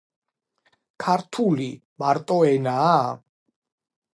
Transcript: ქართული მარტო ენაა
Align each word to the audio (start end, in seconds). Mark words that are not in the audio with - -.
ქართული 1.03 1.67
მარტო 2.05 2.39
ენაა 2.55 2.99